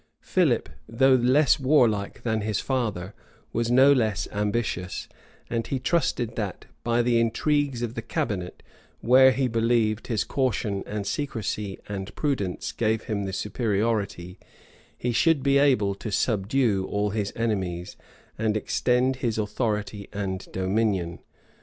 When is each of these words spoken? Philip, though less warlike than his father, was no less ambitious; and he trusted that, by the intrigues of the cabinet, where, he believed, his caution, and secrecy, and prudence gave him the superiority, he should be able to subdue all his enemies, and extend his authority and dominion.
Philip, 0.23 0.67
though 0.89 1.13
less 1.13 1.59
warlike 1.59 2.23
than 2.23 2.41
his 2.41 2.59
father, 2.59 3.13
was 3.53 3.69
no 3.69 3.93
less 3.93 4.27
ambitious; 4.31 5.07
and 5.47 5.67
he 5.67 5.77
trusted 5.77 6.35
that, 6.35 6.65
by 6.83 7.03
the 7.03 7.19
intrigues 7.19 7.83
of 7.83 7.93
the 7.93 8.01
cabinet, 8.01 8.63
where, 9.01 9.29
he 9.31 9.47
believed, 9.47 10.07
his 10.07 10.23
caution, 10.23 10.81
and 10.87 11.05
secrecy, 11.05 11.77
and 11.87 12.15
prudence 12.15 12.71
gave 12.71 13.03
him 13.03 13.25
the 13.25 13.33
superiority, 13.33 14.39
he 14.97 15.11
should 15.11 15.43
be 15.43 15.59
able 15.59 15.93
to 15.93 16.11
subdue 16.11 16.83
all 16.87 17.11
his 17.11 17.31
enemies, 17.35 17.95
and 18.39 18.57
extend 18.57 19.17
his 19.17 19.37
authority 19.37 20.09
and 20.11 20.51
dominion. 20.51 21.19